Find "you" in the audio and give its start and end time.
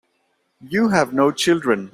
0.67-0.89